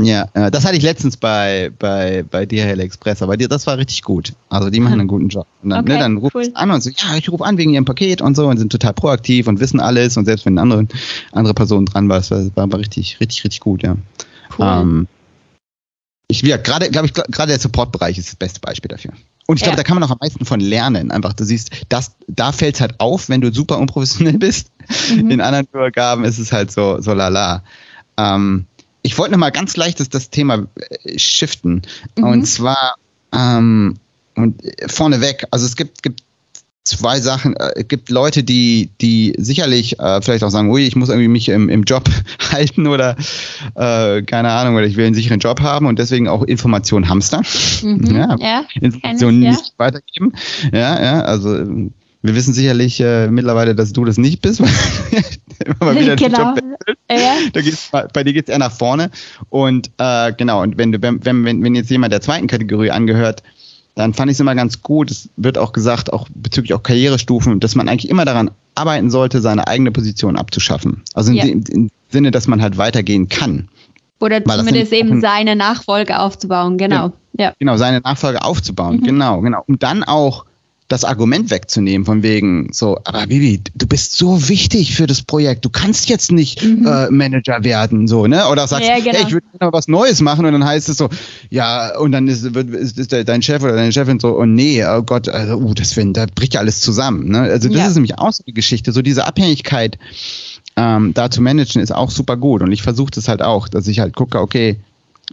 [0.00, 4.02] Ja, äh, das hatte ich letztens bei, bei, bei DHL Express, aber das war richtig
[4.02, 4.32] gut.
[4.48, 5.46] Also die machen einen guten Job.
[5.62, 6.50] Und dann, ne, okay, ne, dann ruft cool.
[6.54, 8.94] an und so, ja, ich rufe an wegen ihrem Paket und so und sind total
[8.94, 10.86] proaktiv und wissen alles und selbst wenn eine andere,
[11.32, 13.96] andere Person dran war, es war, war, war richtig, richtig, richtig gut, ja.
[14.56, 14.66] Cool.
[14.66, 15.08] Ähm,
[16.28, 19.12] ich, ja, gerade, glaube ich, gerade der Supportbereich ist das beste Beispiel dafür.
[19.46, 19.82] Und ich glaube, ja.
[19.82, 21.10] da kann man auch am meisten von lernen.
[21.10, 24.70] Einfach, du siehst, das, da fällt es halt auf, wenn du super unprofessionell bist.
[25.10, 25.30] Mhm.
[25.30, 27.64] In anderen Übergaben ist es halt so, so lala.
[28.18, 28.66] Ähm,
[29.02, 30.66] ich wollte noch mal ganz leicht das, das Thema
[31.04, 31.82] äh, shiften.
[32.16, 32.24] Mhm.
[32.24, 32.96] Und zwar
[33.32, 33.94] ähm,
[34.34, 36.22] und vorneweg, also es gibt, gibt
[36.88, 37.54] zwei Sachen.
[37.56, 41.28] Äh, es gibt Leute, die, die sicherlich äh, vielleicht auch sagen, ui, ich muss irgendwie
[41.28, 42.08] mich im, im Job
[42.52, 43.16] halten oder
[43.74, 47.44] äh, keine Ahnung, oder ich will einen sicheren Job haben und deswegen auch Informationen hamstern.
[47.82, 50.32] Mhm, ja, ja, Informationen ich, nicht weitergeben.
[50.72, 51.90] Ja, ja, also
[52.22, 54.70] wir wissen sicherlich äh, mittlerweile, dass du das nicht bist, weil
[55.64, 56.54] immer mal wieder genau.
[56.54, 56.60] Job
[57.10, 57.36] ja.
[57.52, 59.10] da geht's, bei dir geht es eher nach vorne.
[59.50, 63.42] Und äh, genau, und wenn, du, wenn, wenn, wenn jetzt jemand der zweiten Kategorie angehört,
[63.94, 65.10] dann fand ich es immer ganz gut.
[65.10, 69.40] Es wird auch gesagt, auch bezüglich auch Karrierestufen, dass man eigentlich immer daran arbeiten sollte,
[69.40, 71.02] seine eigene Position abzuschaffen.
[71.14, 71.44] Also ja.
[71.44, 73.68] im, im Sinne, dass man halt weitergehen kann.
[74.20, 77.12] Oder zumindest eben seine Nachfolge aufzubauen, genau.
[77.36, 77.52] Ja.
[77.58, 79.04] Genau, seine Nachfolge aufzubauen, mhm.
[79.04, 79.62] genau, genau.
[79.66, 80.44] Und dann auch
[80.88, 85.66] das Argument wegzunehmen, von wegen so, aber Bibi, du bist so wichtig für das Projekt,
[85.66, 86.86] du kannst jetzt nicht mhm.
[86.86, 88.48] äh, Manager werden, so, ne?
[88.48, 89.12] Oder sagst, ja, genau.
[89.12, 91.10] hey, ich würde noch was Neues machen und dann heißt es so,
[91.50, 94.82] ja, und dann ist, wird, ist, ist dein Chef oder deine Chefin so, oh nee,
[94.82, 97.28] oh Gott, also, uh, das find, da bricht ja alles zusammen.
[97.28, 97.40] Ne?
[97.40, 97.86] Also das ja.
[97.86, 99.98] ist nämlich auch so eine Geschichte, so diese Abhängigkeit
[100.76, 103.88] ähm, da zu managen ist auch super gut und ich versuche das halt auch, dass
[103.88, 104.78] ich halt gucke, okay,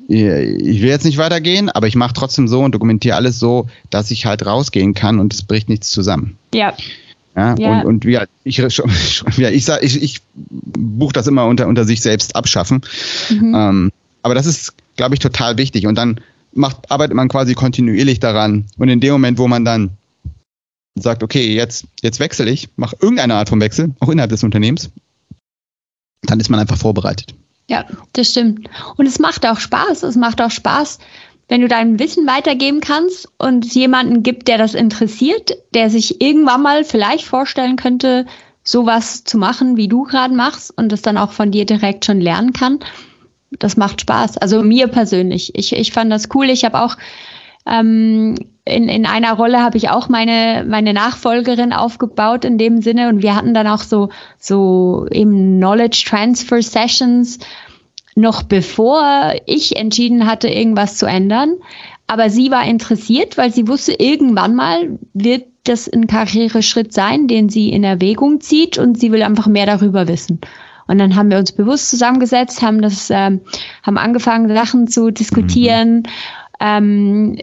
[0.07, 4.11] ich will jetzt nicht weitergehen, aber ich mache trotzdem so und dokumentiere alles so, dass
[4.11, 6.37] ich halt rausgehen kann und es bricht nichts zusammen.
[6.53, 6.73] Ja.
[7.35, 7.81] Ja, ja.
[7.81, 8.57] Und, und ja, ich,
[9.37, 12.81] ja, ich, sag, ich, ich buche das immer unter, unter sich selbst abschaffen.
[13.29, 13.55] Mhm.
[13.55, 15.85] Ähm, aber das ist, glaube ich, total wichtig.
[15.85, 16.21] Und dann
[16.53, 18.65] macht, arbeitet man quasi kontinuierlich daran.
[18.77, 19.91] Und in dem Moment, wo man dann
[20.97, 24.89] sagt, okay, jetzt, jetzt wechsle ich, mache irgendeine Art von Wechsel, auch innerhalb des Unternehmens,
[26.21, 27.35] dann ist man einfach vorbereitet.
[27.67, 28.69] Ja, das stimmt.
[28.97, 30.03] Und es macht auch Spaß.
[30.03, 30.99] Es macht auch Spaß,
[31.47, 36.21] wenn du dein Wissen weitergeben kannst und es jemanden gibt, der das interessiert, der sich
[36.21, 38.25] irgendwann mal vielleicht vorstellen könnte,
[38.63, 42.19] sowas zu machen, wie du gerade machst und das dann auch von dir direkt schon
[42.19, 42.79] lernen kann.
[43.59, 44.37] Das macht Spaß.
[44.37, 45.53] Also mir persönlich.
[45.55, 46.49] Ich, ich fand das cool.
[46.49, 46.97] Ich habe auch
[47.65, 53.09] Ähm, in, in einer Rolle habe ich auch meine, meine Nachfolgerin aufgebaut in dem Sinne
[53.09, 57.39] und wir hatten dann auch so, so eben Knowledge Transfer Sessions,
[58.15, 61.55] noch bevor ich entschieden hatte, irgendwas zu ändern.
[62.07, 67.49] Aber sie war interessiert, weil sie wusste, irgendwann mal wird das ein Karriereschritt sein, den
[67.49, 70.39] sie in Erwägung zieht und sie will einfach mehr darüber wissen.
[70.87, 73.41] Und dann haben wir uns bewusst zusammengesetzt, haben das, ähm,
[73.81, 75.97] haben angefangen, Sachen zu diskutieren.
[75.97, 76.03] Mhm.
[76.65, 77.37] Ähm,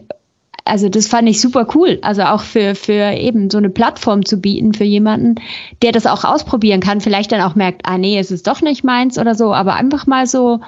[0.65, 1.99] also das fand ich super cool.
[2.01, 5.35] Also auch für, für eben so eine Plattform zu bieten für jemanden,
[5.81, 8.83] der das auch ausprobieren kann, vielleicht dann auch merkt, ah nee, es ist doch nicht
[8.83, 10.61] meins oder so, aber einfach mal so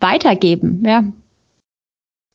[0.00, 1.04] weitergeben, ja.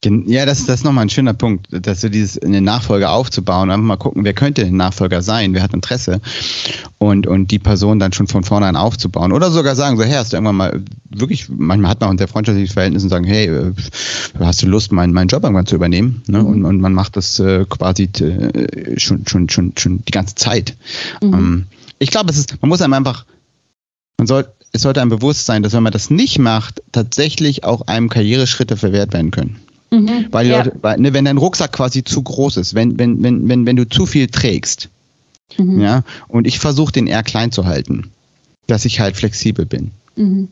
[0.05, 3.85] Ja, das, das ist nochmal ein schöner Punkt, dass wir dieses eine Nachfolger aufzubauen, einfach
[3.85, 6.21] mal gucken, wer könnte ein Nachfolger sein, wer hat Interesse
[6.97, 9.31] und, und die Person dann schon von vornherein aufzubauen.
[9.31, 12.73] Oder sogar sagen, so, hey, hast du irgendwann mal wirklich, manchmal hat man unter freundschaftlichen
[12.73, 13.73] Verhältnissen sagen, hey, äh,
[14.39, 16.21] hast du Lust, meinen, meinen Job irgendwann zu übernehmen?
[16.27, 16.39] Ne?
[16.39, 16.45] Mhm.
[16.45, 20.75] Und, und man macht das äh, quasi äh, schon, schon, schon, schon die ganze Zeit.
[21.21, 21.33] Mhm.
[21.33, 21.65] Ähm,
[21.99, 23.25] ich glaube, es ist, man muss einem einfach,
[24.17, 27.87] man soll, es sollte einem bewusst sein, dass wenn man das nicht macht, tatsächlich auch
[27.87, 29.59] einem Karriereschritte verwehrt werden können.
[29.91, 30.57] Mhm, weil, ja.
[30.57, 33.75] Leute, weil ne, wenn dein Rucksack quasi zu groß ist, wenn, wenn, wenn, wenn, wenn
[33.75, 34.89] du zu viel trägst,
[35.57, 35.79] mhm.
[35.79, 38.11] ja, und ich versuche den eher klein zu halten,
[38.67, 39.91] dass ich halt flexibel bin.
[40.15, 40.49] Mhm.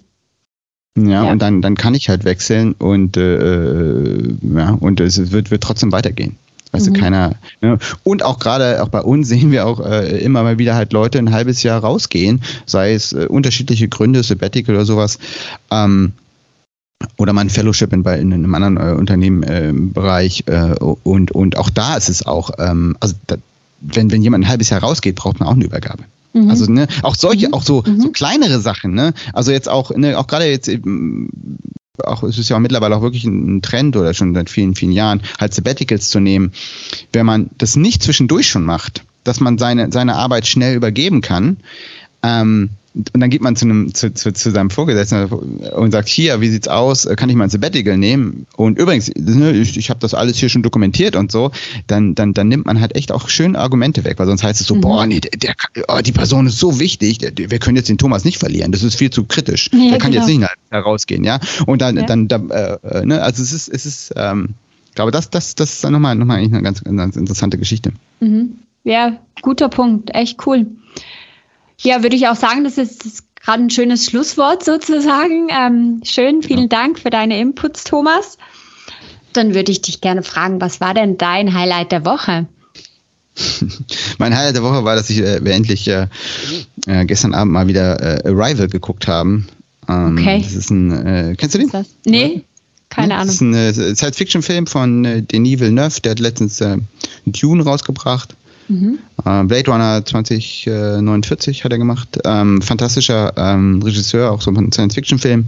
[0.96, 5.50] Ja, ja, und dann, dann kann ich halt wechseln und, äh, ja, und es wird,
[5.50, 6.38] wird trotzdem weitergehen.
[6.72, 6.94] Weißt mhm.
[6.94, 7.36] du, keiner.
[7.62, 7.78] Ne?
[8.04, 11.20] Und auch gerade auch bei uns sehen wir auch äh, immer mal wieder halt Leute
[11.20, 15.20] ein halbes Jahr rausgehen, sei es äh, unterschiedliche Gründe, Sabbatical oder sowas.
[15.72, 16.14] Ähm,
[17.18, 21.70] oder mein Fellowship in, bei, in einem anderen äh, Unternehmenbereich äh, äh, und, und auch
[21.70, 23.36] da ist es auch, ähm, also da,
[23.82, 26.04] wenn, wenn jemand ein halbes Jahr rausgeht, braucht man auch eine Übergabe.
[26.34, 26.50] Mhm.
[26.50, 27.54] Also ne, auch solche, mhm.
[27.54, 28.02] auch so, mhm.
[28.02, 29.14] so kleinere Sachen, ne?
[29.34, 30.70] Also jetzt auch, ne, auch gerade jetzt
[32.04, 34.92] auch es ist ja auch mittlerweile auch wirklich ein Trend oder schon seit vielen, vielen
[34.92, 36.52] Jahren, halt Sabbaticals zu nehmen.
[37.12, 41.58] Wenn man das nicht zwischendurch schon macht, dass man seine, seine Arbeit schnell übergeben kann,
[42.24, 46.42] ähm, und dann geht man zu, einem, zu, zu, zu seinem Vorgesetzten und sagt, hier,
[46.42, 48.46] wie sieht's aus, kann ich mal ein Sabbatical nehmen?
[48.56, 51.52] Und übrigens, ne, ich, ich habe das alles hier schon dokumentiert und so,
[51.88, 54.68] dann, dann, dann nimmt man halt echt auch schön Argumente weg, weil sonst heißt es
[54.68, 54.82] so, mhm.
[54.82, 55.32] boah, nee, der,
[55.76, 58.72] der oh, die Person ist so wichtig, der, wir können jetzt den Thomas nicht verlieren,
[58.72, 60.28] das ist viel zu kritisch, ja, der kann genau.
[60.28, 61.40] jetzt nicht herausgehen, ja.
[61.66, 62.06] Und dann, ja.
[62.06, 64.50] dann, dann äh, äh, ne, also es ist, es ist, ähm,
[64.90, 67.92] ich glaube, das, das, das ist nochmal, nochmal eigentlich eine ganz, ganz interessante Geschichte.
[68.20, 68.60] Mhm.
[68.84, 70.68] Ja, guter Punkt, echt cool.
[71.82, 75.48] Ja, würde ich auch sagen, das ist gerade ein schönes Schlusswort sozusagen.
[75.50, 76.68] Ähm, schön, vielen ja.
[76.68, 78.38] Dank für deine Inputs, Thomas.
[79.34, 82.48] Dann würde ich dich gerne fragen, was war denn dein Highlight der Woche?
[84.20, 86.08] mein Highlight der Woche war, dass ich äh, endlich äh,
[86.86, 89.48] äh, gestern Abend mal wieder äh, Arrival geguckt haben.
[89.90, 90.42] Ähm, okay.
[90.44, 91.70] Das ist ein, äh, kennst du den?
[91.70, 91.88] Das?
[92.06, 92.44] Nee,
[92.90, 93.28] keine Ahnung.
[93.28, 96.64] Das ist ein äh, Science-Fiction-Film von Denis Villeneuve, der hat letztens
[97.26, 98.36] Dune rausgebracht.
[98.68, 99.00] Mhm.
[99.26, 102.20] Äh, Blade Runner 2049 hat er gemacht.
[102.24, 105.46] Ähm, fantastischer ähm, Regisseur, auch so ein Science-Fiction-Film.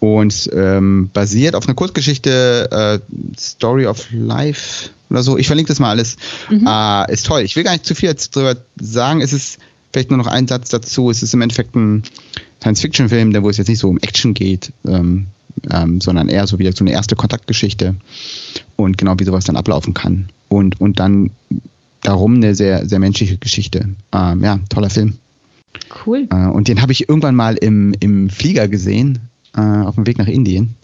[0.00, 5.38] Und ähm, basiert auf einer Kurzgeschichte äh, Story of Life oder so.
[5.38, 6.16] Ich verlinke das mal alles.
[6.50, 6.66] Mhm.
[6.66, 7.42] Äh, ist toll.
[7.42, 9.20] Ich will gar nicht zu viel darüber sagen.
[9.20, 9.58] Es ist
[9.92, 11.10] vielleicht nur noch ein Satz dazu.
[11.10, 12.02] Es ist im Endeffekt ein
[12.60, 14.72] Science-Fiction-Film, wo es jetzt nicht so um Action geht.
[14.86, 15.26] Ähm,
[15.72, 17.96] ähm, sondern eher so wie so eine erste Kontaktgeschichte
[18.76, 20.28] und genau wie sowas dann ablaufen kann.
[20.48, 21.30] Und, und dann
[22.02, 23.88] darum eine sehr, sehr menschliche Geschichte.
[24.12, 25.14] Ähm, ja, toller Film.
[26.06, 26.26] Cool.
[26.30, 29.18] Äh, und den habe ich irgendwann mal im, im Flieger gesehen,
[29.56, 30.76] äh, auf dem Weg nach Indien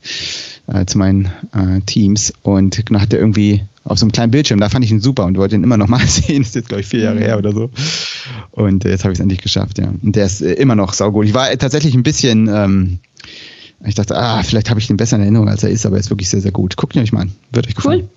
[0.66, 2.32] äh, zu meinen äh, Teams.
[2.42, 5.26] Und genau hat er irgendwie auf so einem kleinen Bildschirm, da fand ich ihn super
[5.26, 6.42] und wollte ihn immer noch mal sehen.
[6.42, 7.22] Das ist jetzt, glaube ich, vier Jahre mhm.
[7.22, 7.70] her oder so.
[8.52, 9.92] Und äh, jetzt habe ich es endlich geschafft, ja.
[10.02, 11.26] Und der ist äh, immer noch saugut.
[11.26, 12.48] Ich war tatsächlich ein bisschen.
[12.48, 12.98] Ähm,
[13.86, 16.00] ich dachte, ah, vielleicht habe ich den besser in Erinnerung, als er ist, aber er
[16.00, 16.76] ist wirklich sehr, sehr gut.
[16.76, 17.32] Guckt ihn euch mal an.
[17.52, 18.00] Wird euch gefallen.
[18.00, 18.08] Cool.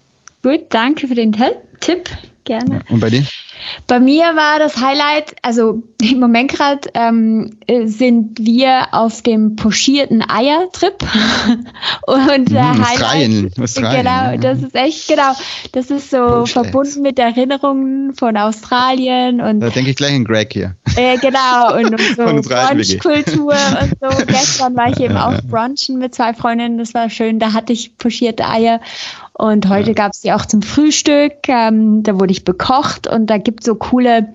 [0.43, 1.35] Gut, danke für den
[1.79, 2.09] Tipp
[2.47, 2.81] gerne.
[2.89, 3.23] Und bei dir?
[3.85, 7.51] Bei mir war das Highlight, also im Moment gerade ähm,
[7.85, 10.95] sind wir auf dem pochierten Eiertrip.
[12.07, 14.37] Und der hm, Highlight, rein, genau, ja.
[14.37, 15.33] das ist echt genau,
[15.73, 19.59] das ist so Post verbunden mit Erinnerungen von Australien und.
[19.59, 20.75] Da denke ich gleich an Greg hier.
[20.95, 24.25] Äh, genau und, und so Brunchkultur und so.
[24.25, 27.39] Gestern war ich eben auch brunchen mit zwei Freundinnen, das war schön.
[27.39, 28.79] Da hatte ich pochierte Eier
[29.37, 29.93] und heute ja.
[29.93, 31.47] gab es die auch zum Frühstück.
[31.47, 34.33] Ähm, da wurde ich bekocht und da gibt es so coole,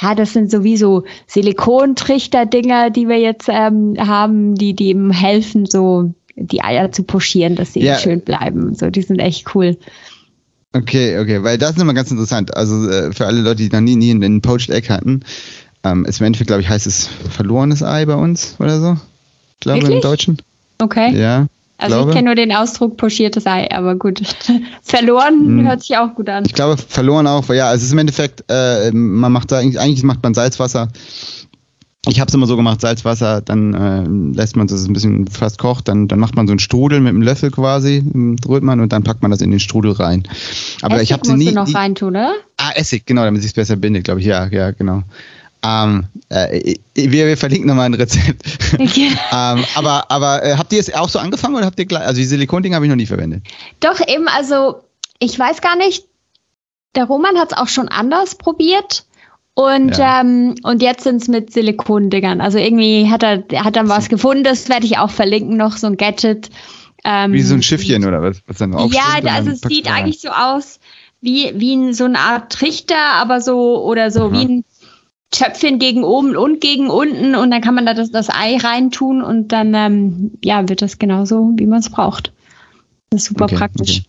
[0.00, 6.14] ja, das sind sowieso Silikontrichter-Dinger, die wir jetzt ähm, haben, die, die eben helfen, so
[6.36, 7.98] die Eier zu pochieren, dass sie ja.
[7.98, 8.74] schön bleiben.
[8.74, 9.76] So, die sind echt cool.
[10.72, 12.56] Okay, okay, weil das ist immer ganz interessant.
[12.56, 15.20] Also äh, für alle Leute, die noch nie, nie einen Poached Egg hatten,
[15.84, 18.96] ähm, ist im Endeffekt, glaube ich, heißt es verlorenes Ei bei uns oder so.
[19.54, 19.96] Ich glaube Wirklich?
[19.96, 20.38] im Deutschen.
[20.78, 21.14] Okay.
[21.20, 21.46] Ja.
[21.80, 22.10] Also glaube.
[22.10, 24.20] ich kenne nur den Ausdruck pochiertes Ei, aber gut.
[24.82, 25.66] verloren hm.
[25.66, 26.44] hört sich auch gut an.
[26.46, 30.02] Ich glaube, verloren auch, weil ja, es ist im Endeffekt, äh, man macht da eigentlich
[30.02, 30.88] macht man Salzwasser.
[32.06, 35.58] Ich habe es immer so gemacht, Salzwasser, dann äh, lässt man das ein bisschen fast
[35.58, 38.02] kocht, dann, dann macht man so einen Strudel mit einem Löffel quasi,
[38.48, 40.26] rührt man und dann packt man das in den Strudel rein.
[40.80, 41.48] Aber Essig ich habe sie nie.
[41.48, 42.32] Du noch reintun, oder?
[42.56, 44.26] Ah, Essig, genau, damit sich besser bindet, glaube ich.
[44.26, 45.02] Ja, ja, genau.
[45.62, 48.42] Ähm, äh, wir, wir, verlinken nochmal ein Rezept.
[48.74, 49.10] Okay.
[49.32, 52.18] ähm, aber aber äh, habt ihr es auch so angefangen oder habt ihr gleich, also
[52.18, 53.42] die Silikondinge habe ich noch nie verwendet?
[53.80, 54.82] Doch, eben, also
[55.18, 56.06] ich weiß gar nicht,
[56.94, 59.04] der Roman hat es auch schon anders probiert.
[59.54, 60.20] Und, ja.
[60.20, 62.40] ähm, und jetzt sind es mit Silikondingern.
[62.40, 65.88] Also irgendwie hat er, hat dann was gefunden, das werde ich auch verlinken, noch so
[65.88, 66.48] ein Gadget.
[67.04, 68.42] Ähm, wie so ein Schiffchen oder was?
[68.46, 70.80] was dann ja, also es sieht eigentlich so aus
[71.20, 74.32] wie, wie so eine Art Trichter, aber so, oder so Aha.
[74.32, 74.64] wie ein
[75.30, 79.22] Töpfchen gegen oben und gegen unten und dann kann man da das, das Ei reintun
[79.22, 82.32] und dann ähm, ja, wird das genauso, wie man es braucht.
[83.10, 83.98] Das ist super okay, praktisch.
[83.98, 84.06] Okay.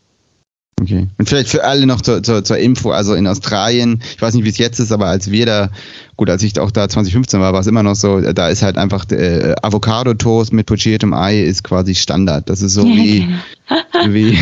[0.81, 1.07] Okay.
[1.19, 4.45] Und vielleicht für alle noch zur, zur, zur Info, also in Australien, ich weiß nicht,
[4.45, 5.69] wie es jetzt ist, aber als wir da,
[6.17, 8.77] gut, als ich auch da 2015 war, war es immer noch so, da ist halt
[8.77, 12.49] einfach äh, Avocado-Toast mit pochiertem Ei ist quasi Standard.
[12.49, 13.27] Das ist so wie,
[14.07, 14.37] wie,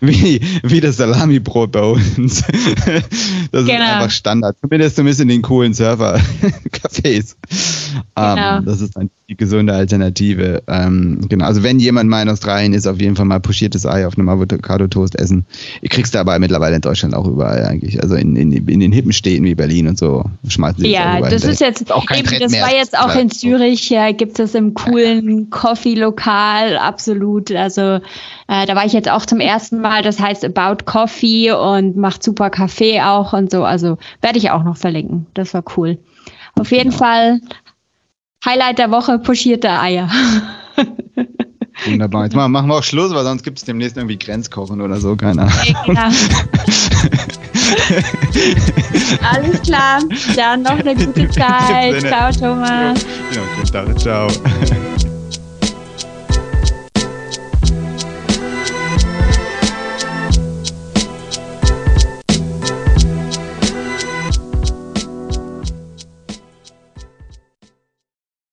[0.00, 2.42] wie, wie das Salami-Brot bei uns.
[3.52, 3.74] das genau.
[3.74, 4.56] ist einfach Standard.
[4.60, 7.36] Zumindest, zumindest in den coolen Surfer-Cafés.
[8.16, 8.58] Ähm, genau.
[8.58, 8.94] Um, das ist
[9.28, 10.62] die gesunde Alternative.
[10.66, 14.06] Ähm, genau, also wenn jemand mal in Australien ist, auf jeden Fall mal pochiertes Ei
[14.06, 15.46] auf einem Avocado-Toast essen.
[15.80, 18.02] Ihr kriegst du aber mittlerweile in Deutschland auch überall eigentlich.
[18.02, 21.42] Also in, in, in den hippen Städten wie Berlin und so schmeißen sie Ja, das,
[21.42, 22.62] das ist jetzt auch kein eben, Das mehr.
[22.62, 27.50] war jetzt auch in Zürich, ja, gibt es im coolen Coffee-Lokal, absolut.
[27.52, 28.00] Also
[28.46, 32.22] äh, da war ich jetzt auch zum ersten Mal, das heißt About Coffee und macht
[32.22, 33.64] super Kaffee auch und so.
[33.64, 35.26] Also werde ich auch noch verlinken.
[35.34, 35.98] Das war cool.
[36.58, 36.98] Auf jeden genau.
[36.98, 37.40] Fall
[38.44, 40.08] Highlight der Woche, pochierte Eier.
[41.86, 42.24] Wunderbar.
[42.24, 45.42] Jetzt machen wir auch Schluss, weil sonst gibt es demnächst irgendwie Grenzkochen oder so, keine
[45.42, 45.54] Ahnung.
[45.86, 46.10] Ja,
[49.32, 50.00] Alles klar.
[50.36, 52.00] Dann noch eine gute Zeit.
[52.00, 53.04] Ciao, Thomas.
[53.32, 53.98] Ja, Tag.
[53.98, 54.28] Ciao.